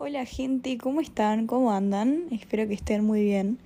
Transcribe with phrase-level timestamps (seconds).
[0.00, 1.48] Hola gente, ¿cómo están?
[1.48, 2.26] ¿Cómo andan?
[2.30, 3.58] Espero que estén muy bien.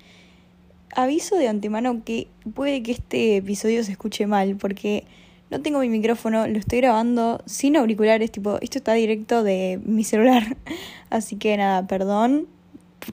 [0.97, 5.05] Aviso de antemano que puede que este episodio se escuche mal porque
[5.51, 10.05] no tengo mi micrófono, lo estoy grabando sin auriculares, tipo, esto está directo de mi
[10.05, 10.57] celular.
[11.11, 12.47] Así que nada, perdón,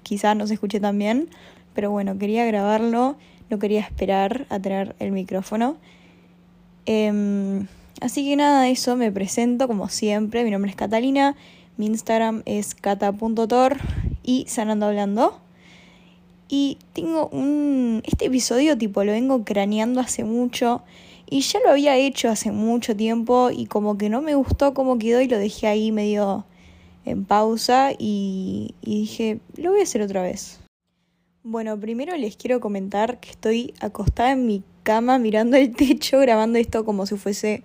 [0.02, 1.28] quizás no se escuche tan bien,
[1.74, 3.18] pero bueno, quería grabarlo,
[3.50, 5.76] no quería esperar a tener el micrófono.
[6.86, 7.68] Em,
[8.00, 11.36] así que nada, eso me presento como siempre, mi nombre es Catalina.
[11.80, 13.78] Mi Instagram es cata.tor
[14.22, 15.40] y sanando hablando.
[16.50, 18.02] Y tengo un...
[18.06, 20.82] Este episodio tipo lo vengo craneando hace mucho
[21.30, 25.00] y ya lo había hecho hace mucho tiempo y como que no me gustó cómo
[25.00, 26.44] quedó y lo dejé ahí medio
[27.06, 30.60] en pausa y, y dije, lo voy a hacer otra vez.
[31.44, 36.60] Bueno, primero les quiero comentar que estoy acostada en mi cama mirando el techo grabando
[36.60, 37.64] esto como si fuese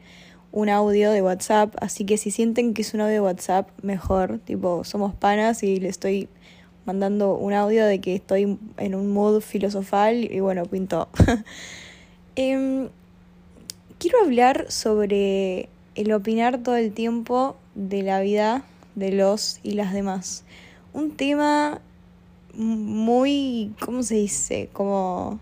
[0.54, 4.38] un audio de WhatsApp, así que si sienten que es un audio de WhatsApp, mejor,
[4.38, 6.28] tipo, somos panas y le estoy
[6.86, 11.08] mandando un audio de que estoy en un mood filosofal y bueno, pintó.
[12.36, 12.88] eh,
[13.98, 19.92] quiero hablar sobre el opinar todo el tiempo de la vida de los y las
[19.92, 20.44] demás.
[20.92, 21.80] Un tema
[22.54, 24.68] muy, ¿cómo se dice?
[24.72, 25.40] Como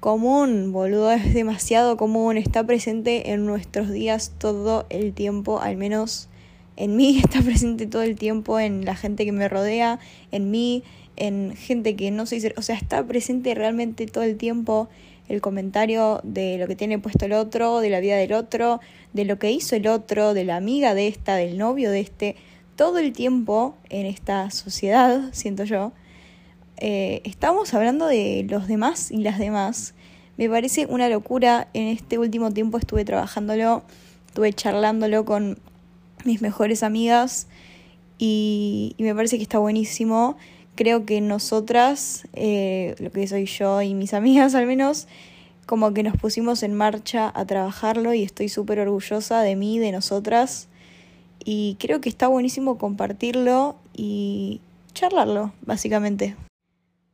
[0.00, 6.28] común, boludo, es demasiado común, está presente en nuestros días todo el tiempo, al menos
[6.76, 9.98] en mí está presente todo el tiempo, en la gente que me rodea,
[10.30, 10.84] en mí,
[11.16, 14.88] en gente que no soy, o sea, está presente realmente todo el tiempo
[15.28, 18.80] el comentario de lo que tiene puesto el otro, de la vida del otro,
[19.12, 22.36] de lo que hizo el otro, de la amiga de esta, del novio de este,
[22.76, 25.92] todo el tiempo en esta sociedad, siento yo,
[26.80, 29.94] eh, estamos hablando de los demás y las demás.
[30.36, 31.68] Me parece una locura.
[31.74, 33.82] En este último tiempo estuve trabajándolo,
[34.26, 35.58] estuve charlándolo con
[36.24, 37.48] mis mejores amigas
[38.18, 40.36] y, me parece que está buenísimo.
[40.74, 45.08] Creo que nosotras, eh, lo que soy yo y mis amigas al menos,
[45.66, 49.92] como que nos pusimos en marcha a trabajarlo y estoy súper orgullosa de mí, de
[49.92, 50.68] nosotras.
[51.44, 54.60] Y creo que está buenísimo compartirlo y
[54.94, 56.36] charlarlo, básicamente.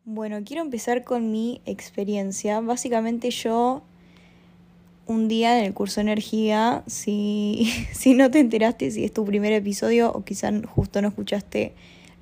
[0.06, 2.60] Bueno, quiero empezar con mi experiencia.
[2.60, 3.82] Básicamente yo
[5.06, 9.24] un día en el curso de energía, si, si no te enteraste, si es tu
[9.24, 11.72] primer episodio o quizás justo no escuchaste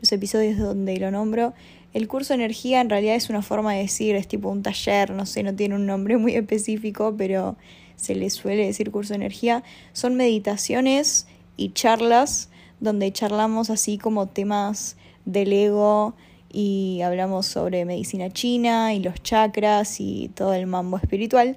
[0.01, 1.55] los episodios donde lo nombro,
[1.93, 5.11] el curso de energía en realidad es una forma de decir, es tipo un taller,
[5.11, 7.57] no sé, no tiene un nombre muy específico, pero
[7.97, 9.65] se le suele decir curso de energía.
[9.93, 11.27] Son meditaciones
[11.57, 12.49] y charlas
[12.79, 16.15] donde charlamos así como temas del ego,
[16.53, 21.57] y hablamos sobre medicina china y los chakras y todo el mambo espiritual.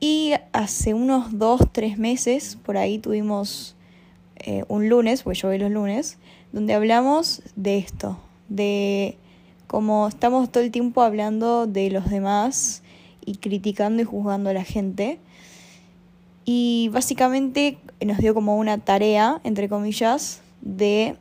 [0.00, 3.76] Y hace unos dos, tres meses, por ahí tuvimos
[4.36, 6.16] eh, un lunes, pues yo voy los lunes,
[6.52, 8.18] donde hablamos de esto,
[8.48, 9.18] de
[9.66, 12.82] cómo estamos todo el tiempo hablando de los demás
[13.26, 15.18] y criticando y juzgando a la gente.
[16.46, 21.16] Y básicamente nos dio como una tarea, entre comillas, de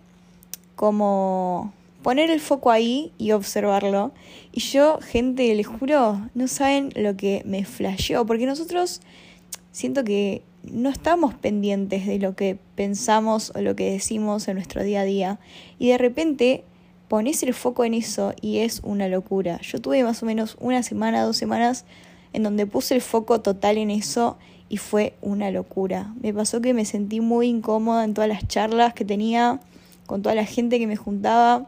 [0.78, 4.14] cómo poner el foco ahí y observarlo.
[4.52, 9.02] Y yo, gente, les juro, no saben lo que me flasheó, porque nosotros
[9.72, 14.84] siento que no estamos pendientes de lo que pensamos o lo que decimos en nuestro
[14.84, 15.40] día a día.
[15.78, 16.64] Y de repente
[17.08, 19.60] pones el foco en eso y es una locura.
[19.62, 21.86] Yo tuve más o menos una semana, dos semanas
[22.34, 24.38] en donde puse el foco total en eso
[24.70, 26.14] y fue una locura.
[26.22, 29.60] Me pasó que me sentí muy incómoda en todas las charlas que tenía,
[30.06, 31.68] con toda la gente que me juntaba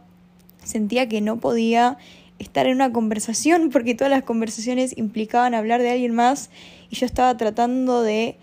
[0.64, 1.98] sentía que no podía
[2.40, 6.50] estar en una conversación porque todas las conversaciones implicaban hablar de alguien más
[6.90, 8.38] y yo estaba tratando de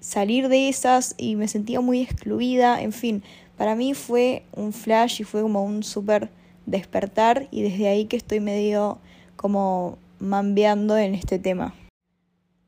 [0.00, 3.22] salir de esas y me sentía muy excluida, en fin,
[3.56, 6.30] para mí fue un flash y fue como un súper
[6.66, 8.98] despertar y desde ahí que estoy medio
[9.36, 11.74] como mambeando en este tema.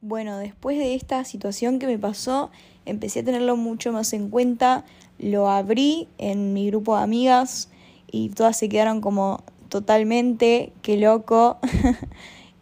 [0.01, 2.51] Bueno, después de esta situación que me pasó,
[2.87, 4.85] empecé a tenerlo mucho más en cuenta,
[5.19, 7.69] lo abrí en mi grupo de amigas,
[8.11, 11.59] y todas se quedaron como totalmente, qué loco.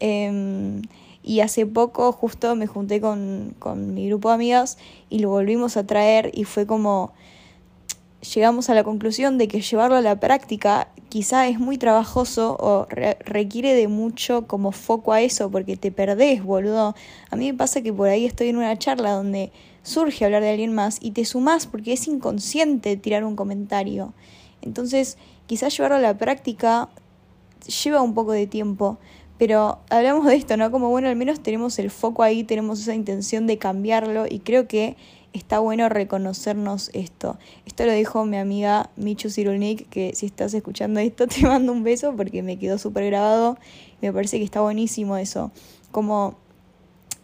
[0.00, 0.82] Em,
[1.24, 4.78] y hace poco justo me junté con, con, mi grupo de amigas
[5.10, 7.12] y lo volvimos a traer y fue como
[8.34, 12.86] llegamos a la conclusión de que llevarlo a la práctica quizá es muy trabajoso o
[13.24, 16.94] requiere de mucho como foco a eso porque te perdés, boludo.
[17.30, 19.52] A mí me pasa que por ahí estoy en una charla donde
[19.82, 24.12] surge hablar de alguien más y te sumás porque es inconsciente tirar un comentario.
[24.62, 26.88] Entonces quizás llevarlo a la práctica
[27.84, 28.98] lleva un poco de tiempo,
[29.38, 30.70] pero hablamos de esto, ¿no?
[30.70, 34.66] Como bueno, al menos tenemos el foco ahí, tenemos esa intención de cambiarlo y creo
[34.66, 34.96] que
[35.32, 37.38] está bueno reconocernos esto.
[37.66, 41.84] Esto lo dijo mi amiga Michu Cirulnik, que si estás escuchando esto te mando un
[41.84, 43.58] beso porque me quedó súper grabado.
[44.00, 45.50] Me parece que está buenísimo eso.
[45.90, 46.36] Como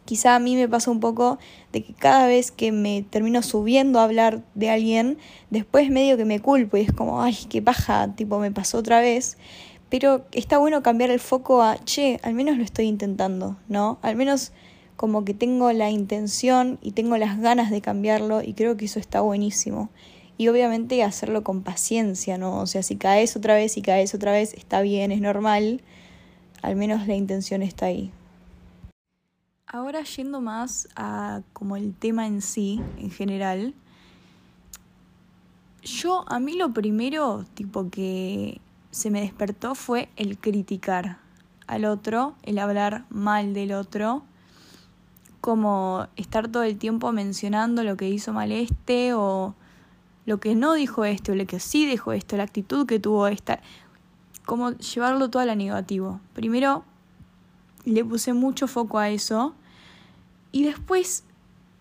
[0.04, 1.38] quizá a mí me pasa un poco
[1.72, 5.18] de que cada vez que me termino subiendo a hablar de alguien,
[5.50, 9.00] después medio que me culpo y es como, ay, qué paja, tipo, me pasó otra
[9.00, 9.36] vez.
[9.88, 13.98] Pero está bueno cambiar el foco a, che, al menos lo estoy intentando, ¿no?
[14.02, 14.52] Al menos
[14.96, 18.98] como que tengo la intención y tengo las ganas de cambiarlo y creo que eso
[18.98, 19.90] está buenísimo.
[20.36, 22.58] Y obviamente hacerlo con paciencia, ¿no?
[22.58, 25.80] O sea, si caes otra vez y caes otra vez, está bien, es normal,
[26.62, 28.10] al menos la intención está ahí.
[29.74, 33.74] Ahora yendo más a como el tema en sí, en general,
[35.82, 38.60] yo a mí lo primero, tipo que
[38.92, 41.18] se me despertó fue el criticar
[41.66, 44.22] al otro, el hablar mal del otro,
[45.40, 49.56] como estar todo el tiempo mencionando lo que hizo mal este o
[50.24, 53.26] lo que no dijo este o lo que sí dijo esto, la actitud que tuvo
[53.26, 53.58] esta,
[54.46, 56.20] como llevarlo todo a la negativo.
[56.32, 56.84] Primero
[57.84, 59.52] le puse mucho foco a eso
[60.54, 61.24] y después,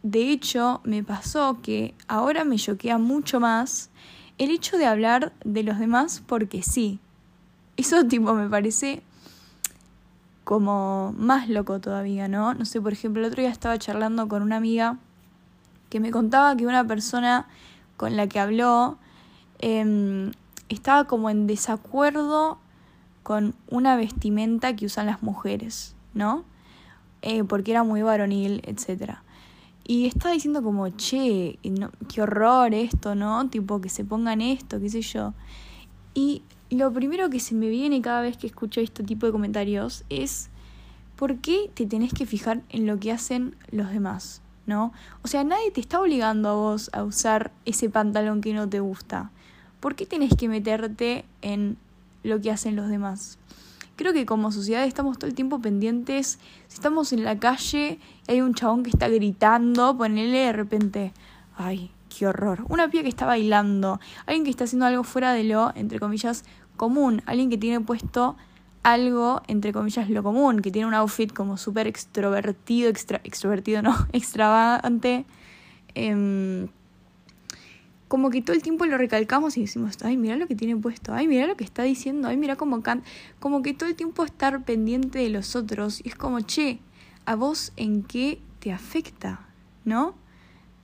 [0.02, 3.92] de hecho, me pasó que ahora me choquea mucho más
[4.40, 7.00] el hecho de hablar de los demás porque sí.
[7.78, 9.04] Eso tipo me parece
[10.44, 12.56] como más loco todavía, ¿no?
[12.56, 14.98] No sé, por ejemplo, el otro día estaba charlando con una amiga
[15.92, 17.48] que me contaba que una persona
[17.96, 18.98] con la que habló
[19.60, 20.32] em,
[20.70, 22.58] estaba como en desacuerdo
[23.22, 26.44] con una vestimenta que usan las mujeres, ¿no?
[27.26, 29.16] Eh, porque era muy varonil, etc.
[29.86, 31.58] Y estaba diciendo como, che,
[32.14, 33.50] qué horror esto, ¿no?
[33.50, 35.34] Tipo, que se pongan esto, qué sé yo.
[36.14, 40.04] Y lo primero que se me viene cada vez que escucho este tipo de comentarios
[40.10, 40.50] es,
[41.16, 44.42] ¿por qué te tenés que fijar en lo que hacen los demás?
[44.66, 44.92] ¿No?
[45.24, 48.82] O sea, nadie te está obligando a vos a usar ese pantalón que no te
[48.82, 49.32] gusta.
[49.80, 51.78] ¿Por qué tenés que meterte en
[52.24, 53.38] lo que hacen los demás?
[53.96, 56.40] Creo que como sociedad estamos todo el tiempo pendientes.
[56.68, 61.14] Si estamos en la calle y hay un chabón que está gritando, ponele de repente,
[61.56, 62.66] ay, qué horror.
[62.70, 66.44] Una piba que está bailando, alguien que está haciendo algo fuera de lo, entre comillas,
[66.78, 68.36] común, alguien que tiene puesto
[68.84, 73.96] algo, entre comillas, lo común, que tiene un outfit como súper extrovertido, extra, extrovertido, no,
[74.12, 75.26] extravagante.
[75.96, 76.68] Eh,
[78.14, 81.16] como que todo el tiempo lo recalcamos y decimos, ay, mira lo que tiene puesto,
[81.16, 83.10] ay, mira lo que está diciendo, ay, mira cómo canta.
[83.40, 86.00] Como que todo el tiempo estar pendiente de los otros.
[86.06, 86.78] Y es como, che,
[87.26, 89.48] ¿a vos en qué te afecta?
[89.84, 90.14] ¿No?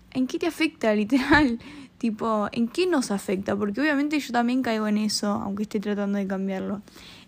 [0.09, 1.59] ¿En qué te afecta, literal?
[1.99, 3.55] Tipo, ¿en qué nos afecta?
[3.55, 6.81] Porque obviamente yo también caigo en eso, aunque esté tratando de cambiarlo.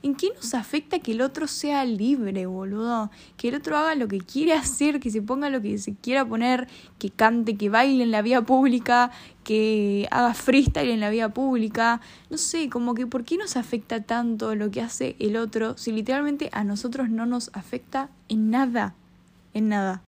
[0.03, 3.11] ¿En qué nos afecta que el otro sea libre, boludo?
[3.37, 6.25] Que el otro haga lo que quiere hacer, que se ponga lo que se quiera
[6.25, 6.67] poner,
[6.97, 9.11] que cante, que baile en la vía pública,
[9.43, 12.01] que haga freestyle en la vía pública.
[12.31, 15.91] No sé, como que ¿por qué nos afecta tanto lo que hace el otro si
[15.91, 18.95] literalmente a nosotros no nos afecta en nada?
[19.53, 20.01] En nada.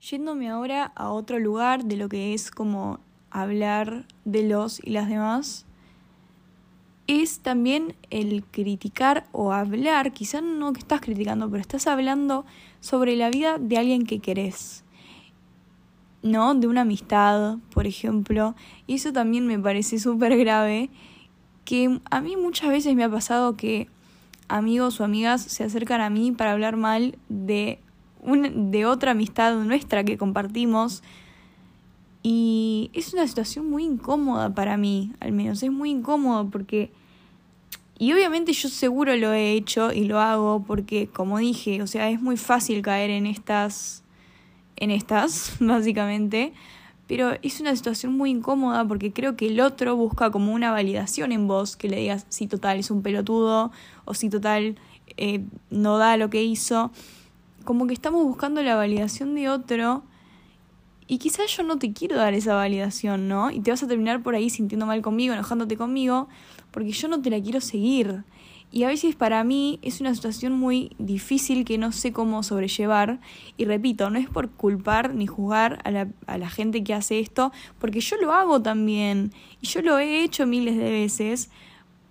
[0.00, 5.08] Yéndome ahora a otro lugar de lo que es como hablar de los y las
[5.10, 5.66] demás
[7.06, 12.46] es también el criticar o hablar, quizás no que estás criticando, pero estás hablando
[12.80, 14.84] sobre la vida de alguien que querés,
[16.22, 16.54] ¿no?
[16.54, 18.54] De una amistad, por ejemplo.
[18.86, 20.90] Y eso también me parece súper grave,
[21.64, 23.88] que a mí muchas veces me ha pasado que
[24.48, 27.80] amigos o amigas se acercan a mí para hablar mal de,
[28.22, 31.02] un, de otra amistad nuestra que compartimos.
[32.24, 36.90] Y es una situación muy incómoda para mí, al menos es muy incómodo porque
[37.98, 42.10] y obviamente yo seguro lo he hecho y lo hago porque, como dije, o sea,
[42.10, 44.02] es muy fácil caer en estas,
[44.76, 46.52] en estas, básicamente.
[47.06, 51.32] Pero es una situación muy incómoda porque creo que el otro busca como una validación
[51.32, 53.70] en vos, que le digas si total es un pelotudo
[54.06, 54.76] o si total
[55.16, 56.90] eh, no da lo que hizo.
[57.64, 60.02] Como que estamos buscando la validación de otro
[61.06, 63.50] y quizás yo no te quiero dar esa validación, ¿no?
[63.50, 66.28] Y te vas a terminar por ahí sintiendo mal conmigo, enojándote conmigo,
[66.70, 68.24] porque yo no te la quiero seguir.
[68.70, 73.20] Y a veces para mí es una situación muy difícil que no sé cómo sobrellevar.
[73.56, 77.20] Y repito, no es por culpar ni juzgar a la, a la gente que hace
[77.20, 79.32] esto, porque yo lo hago también.
[79.60, 81.50] Y yo lo he hecho miles de veces,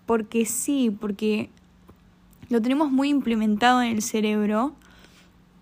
[0.05, 1.49] porque sí, porque
[2.49, 4.75] lo tenemos muy implementado en el cerebro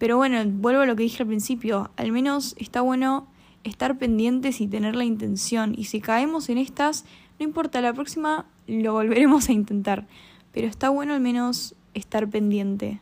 [0.01, 3.27] pero bueno, vuelvo a lo que dije al principio, al menos está bueno
[3.63, 5.75] estar pendientes y tener la intención.
[5.77, 7.05] Y si caemos en estas,
[7.37, 10.07] no importa, la próxima lo volveremos a intentar.
[10.53, 12.99] Pero está bueno al menos estar pendiente.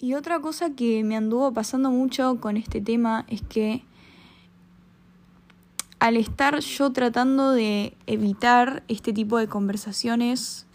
[0.00, 3.84] Y otra cosa que me anduvo pasando mucho con este tema es que
[6.00, 10.66] al estar yo tratando de evitar este tipo de conversaciones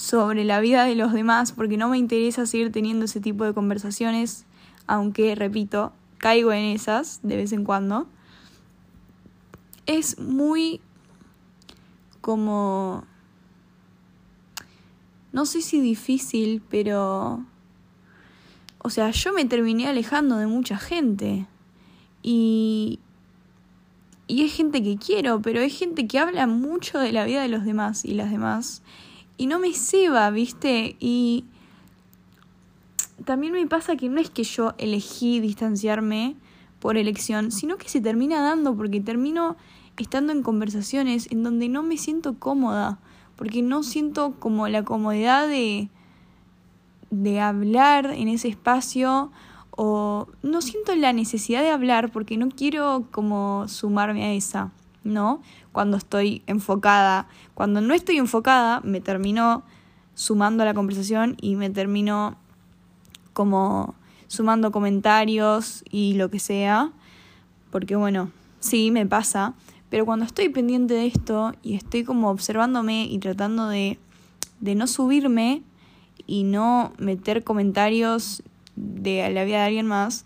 [0.00, 3.52] sobre la vida de los demás, porque no me interesa seguir teniendo ese tipo de
[3.52, 4.46] conversaciones,
[4.86, 8.06] aunque, repito, caigo en esas de vez en cuando,
[9.84, 10.80] es muy
[12.22, 13.04] como...
[15.34, 17.44] No sé si difícil, pero...
[18.78, 21.46] O sea, yo me terminé alejando de mucha gente.
[22.22, 23.00] Y,
[24.26, 27.48] y es gente que quiero, pero es gente que habla mucho de la vida de
[27.48, 28.82] los demás y las demás.
[29.40, 30.96] Y no me ceba, ¿viste?
[31.00, 31.46] Y
[33.24, 36.36] también me pasa que no es que yo elegí distanciarme
[36.78, 39.56] por elección, sino que se termina dando porque termino
[39.96, 42.98] estando en conversaciones en donde no me siento cómoda,
[43.36, 45.88] porque no siento como la comodidad de,
[47.10, 49.32] de hablar en ese espacio
[49.70, 54.70] o no siento la necesidad de hablar porque no quiero como sumarme a esa,
[55.04, 55.42] ¿no?
[55.72, 57.28] Cuando estoy enfocada.
[57.54, 59.62] Cuando no estoy enfocada, me termino
[60.14, 62.36] sumando a la conversación y me termino
[63.32, 63.94] como
[64.26, 66.92] sumando comentarios y lo que sea.
[67.70, 69.54] Porque bueno, sí, me pasa.
[69.88, 73.98] Pero cuando estoy pendiente de esto y estoy como observándome y tratando de,
[74.60, 75.62] de no subirme
[76.26, 78.42] y no meter comentarios
[78.76, 80.24] de la vida de alguien más,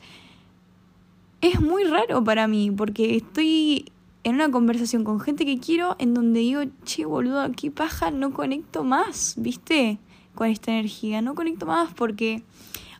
[1.40, 3.92] es muy raro para mí, porque estoy
[4.24, 8.32] en una conversación con gente que quiero en donde digo, che, boludo, qué paja, no
[8.32, 9.98] conecto más, ¿viste?
[10.34, 12.42] Con esta energía, no conecto más porque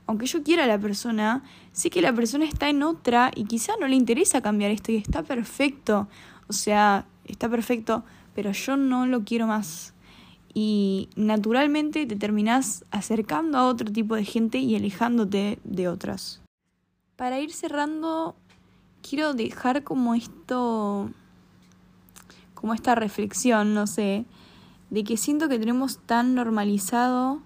[0.06, 3.72] aunque yo quiera a la persona, sé que la persona está en otra y quizá
[3.80, 6.08] no le interesa cambiar esto y está perfecto.
[6.46, 8.04] O sea, está perfecto,
[8.34, 9.94] pero yo no lo quiero más
[10.54, 16.40] y naturalmente te terminás acercando a otro tipo de gente y alejándote de otras.
[17.16, 18.36] Para ir cerrando,
[19.08, 21.10] quiero dejar como esto,
[22.54, 24.24] como esta reflexión, no sé,
[24.90, 27.40] de que siento que tenemos tan normalizado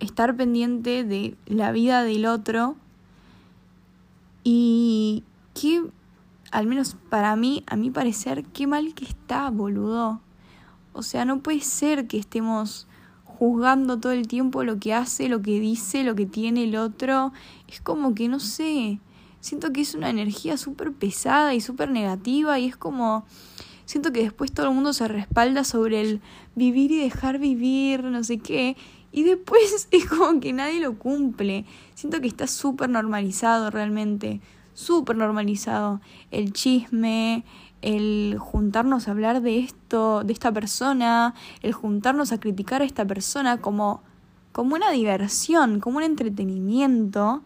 [0.00, 2.74] estar pendiente de la vida del otro
[4.42, 5.22] y
[5.54, 5.84] que,
[6.50, 10.20] al menos para mí, a mi parecer, qué mal que está, boludo.
[10.94, 12.88] O sea, no puede ser que estemos
[13.24, 17.32] juzgando todo el tiempo lo que hace, lo que dice, lo que tiene el otro.
[17.68, 18.98] Es como que, no sé,
[19.42, 23.26] siento que es una energía súper pesada y súper negativa y es como...
[23.84, 26.20] Siento que después todo el mundo se respalda sobre el
[26.54, 28.76] vivir y dejar vivir, no sé qué,
[29.10, 31.66] y después es como que nadie lo cumple.
[31.94, 34.40] Siento que está súper normalizado realmente,
[34.72, 36.00] súper normalizado.
[36.30, 37.44] El chisme,
[37.82, 43.04] el juntarnos a hablar de esto, de esta persona, el juntarnos a criticar a esta
[43.04, 44.02] persona como,
[44.52, 47.42] como una diversión, como un entretenimiento.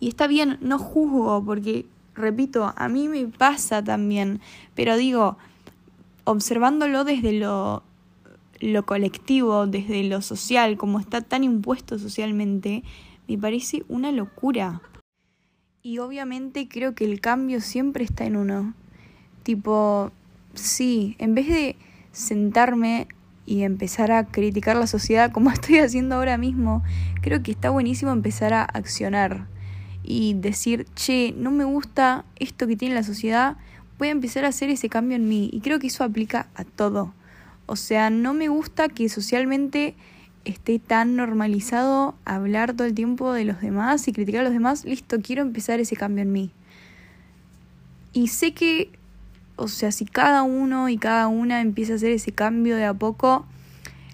[0.00, 4.40] Y está bien, no juzgo, porque, repito, a mí me pasa también,
[4.74, 5.36] pero digo,
[6.24, 7.82] observándolo desde lo,
[8.60, 12.82] lo colectivo, desde lo social, como está tan impuesto socialmente,
[13.28, 14.80] me parece una locura.
[15.82, 18.74] Y obviamente creo que el cambio siempre está en uno.
[19.42, 20.12] Tipo,
[20.54, 21.76] sí, en vez de
[22.12, 23.06] sentarme
[23.46, 26.82] y empezar a criticar la sociedad como estoy haciendo ahora mismo,
[27.20, 29.46] creo que está buenísimo empezar a accionar
[30.10, 33.56] y decir, che, no me gusta esto que tiene la sociedad,
[33.98, 35.50] voy a empezar a hacer ese cambio en mí.
[35.52, 37.14] Y creo que eso aplica a todo.
[37.66, 39.94] O sea, no me gusta que socialmente
[40.44, 44.84] esté tan normalizado hablar todo el tiempo de los demás y criticar a los demás.
[44.84, 46.50] Listo, quiero empezar ese cambio en mí.
[48.12, 48.90] Y sé que
[49.60, 52.94] o sea, si cada uno y cada una empieza a hacer ese cambio de a
[52.94, 53.44] poco,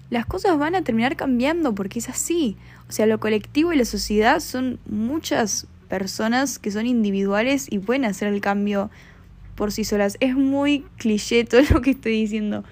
[0.09, 2.57] las cosas van a terminar cambiando porque es así.
[2.89, 8.05] O sea, lo colectivo y la sociedad son muchas personas que son individuales y pueden
[8.05, 8.89] hacer el cambio
[9.55, 10.17] por sí solas.
[10.19, 12.63] Es muy cliché todo lo que estoy diciendo,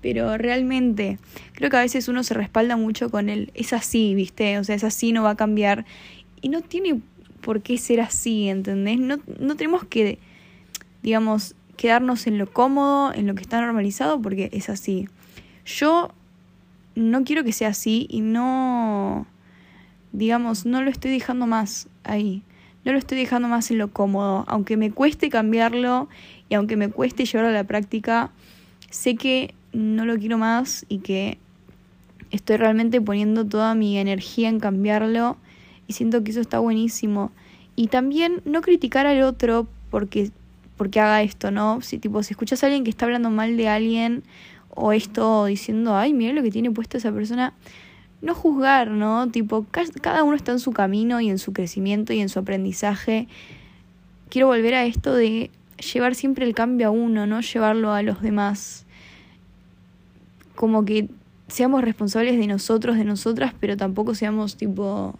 [0.00, 1.18] pero realmente
[1.54, 4.58] creo que a veces uno se respalda mucho con el es así, ¿viste?
[4.58, 5.84] O sea, es así, no va a cambiar.
[6.40, 7.00] Y no tiene
[7.40, 8.98] por qué ser así, ¿entendés?
[8.98, 10.18] No, no tenemos que,
[11.02, 15.08] digamos, quedarnos en lo cómodo, en lo que está normalizado, porque es así.
[15.64, 16.12] Yo
[16.94, 19.26] no quiero que sea así y no,
[20.12, 22.42] digamos, no lo estoy dejando más ahí.
[22.84, 24.44] No lo estoy dejando más en lo cómodo.
[24.46, 26.08] Aunque me cueste cambiarlo
[26.48, 28.30] y aunque me cueste llevarlo a la práctica,
[28.90, 31.38] sé que no lo quiero más y que
[32.30, 35.36] estoy realmente poniendo toda mi energía en cambiarlo
[35.86, 37.32] y siento que eso está buenísimo.
[37.76, 40.30] Y también no criticar al otro porque
[40.76, 41.80] porque haga esto, ¿no?
[41.82, 44.24] Si tipo, si escuchas a alguien que está hablando mal de alguien
[44.70, 47.54] o esto diciendo, ay, mira lo que tiene puesto esa persona,
[48.24, 49.28] no juzgar, ¿no?
[49.28, 49.66] Tipo,
[50.00, 53.28] cada uno está en su camino y en su crecimiento y en su aprendizaje.
[54.30, 55.50] Quiero volver a esto de
[55.92, 58.86] llevar siempre el cambio a uno, no llevarlo a los demás.
[60.54, 61.08] Como que
[61.48, 65.14] seamos responsables de nosotros, de nosotras, pero tampoco seamos tipo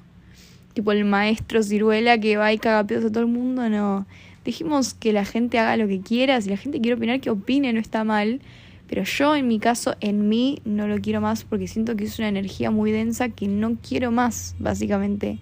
[0.72, 4.06] tipo el maestro ciruela que va y caga pedos a todo el mundo, no.
[4.44, 7.72] Dijimos que la gente haga lo que quiera, si la gente quiere opinar, que opine,
[7.72, 8.40] no está mal.
[8.88, 12.18] Pero yo en mi caso, en mí, no lo quiero más porque siento que es
[12.18, 15.38] una energía muy densa que no quiero más, básicamente.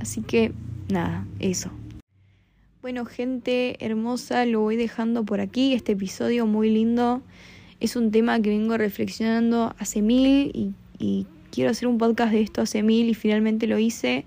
[0.00, 0.52] Así que,
[0.88, 1.70] nada, eso.
[2.86, 5.72] Bueno, gente hermosa, lo voy dejando por aquí.
[5.72, 7.20] Este episodio muy lindo.
[7.80, 12.60] Es un tema que vengo reflexionando hace mil y, quiero hacer un podcast de esto
[12.60, 14.24] hace mil y finalmente lo hice.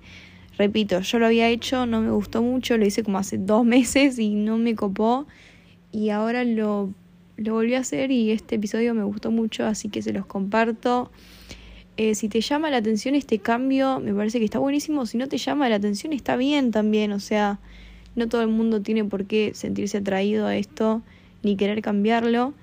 [0.58, 4.20] Repito, yo lo había hecho, no me gustó mucho, lo hice como hace dos meses
[4.20, 5.26] y no me copó.
[5.94, 6.94] Y ahora lo,
[7.40, 11.12] lo volví a hacer y este episodio me gustó mucho, así que se los comparto.
[11.98, 15.06] Eh, si te llama la atención este cambio, me parece que está buenísimo.
[15.06, 17.12] Si no te llama la atención, está bien también.
[17.12, 17.60] O sea,
[18.16, 21.02] no todo el mundo tiene por qué sentirse atraído a esto
[21.44, 22.54] ni querer cambiarlo.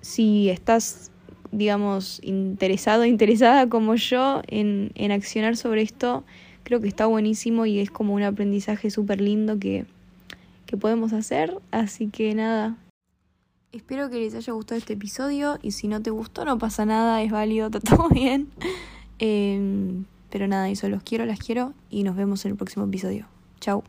[0.00, 1.10] Si estás
[1.50, 6.24] digamos, interesado, interesada como yo en, en accionar sobre esto,
[6.62, 9.86] creo que está buenísimo y es como un aprendizaje súper lindo que,
[10.66, 11.56] que podemos hacer.
[11.70, 12.76] Así que nada,
[13.72, 17.22] espero que les haya gustado este episodio y si no te gustó no pasa nada,
[17.22, 18.48] es válido, está todo bien.
[19.18, 23.26] Em, pero nada, eso, los quiero, las quiero y nos vemos en el próximo episodio.
[23.60, 23.84] Chao.